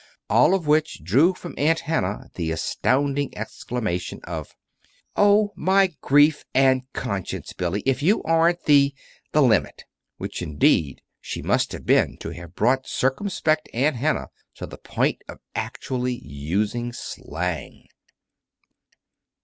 All 0.31 0.55
of 0.55 0.65
which 0.65 1.03
drew 1.03 1.35
from 1.35 1.53
Aunt 1.59 1.81
Hannah 1.81 2.31
the 2.33 2.49
astounding 2.49 3.37
exclamation 3.37 4.19
of: 4.23 4.55
"Oh, 5.15 5.53
my 5.55 5.93
grief 6.01 6.43
and 6.55 6.91
conscience, 6.91 7.53
Billy, 7.53 7.83
if 7.85 8.01
you 8.01 8.23
aren't 8.23 8.65
the 8.65 8.95
the 9.31 9.43
limit!" 9.43 9.83
Which, 10.17 10.41
indeed, 10.41 11.03
she 11.21 11.43
must 11.43 11.71
have 11.73 11.85
been, 11.85 12.17
to 12.17 12.31
have 12.31 12.55
brought 12.55 12.87
circumspect 12.87 13.69
Aunt 13.75 13.97
Hannah 13.97 14.29
to 14.55 14.65
the 14.65 14.79
point 14.79 15.21
of 15.29 15.37
actually 15.55 16.17
using 16.25 16.93
slang. 16.93 17.85